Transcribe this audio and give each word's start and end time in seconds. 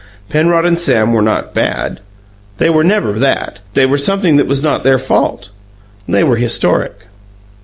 Penrod 0.29 0.65
and 0.65 0.79
Sam 0.79 1.13
were 1.13 1.21
not 1.21 1.53
"bad"; 1.53 1.99
they 2.57 2.71
were 2.71 2.83
never 2.83 3.11
that. 3.19 3.59
They 3.75 3.85
were 3.85 3.99
something 3.99 4.35
that 4.37 4.47
was 4.47 4.63
not 4.63 4.83
their 4.83 4.97
fault; 4.97 5.49
they 6.07 6.23
were 6.23 6.37
historic. 6.37 7.05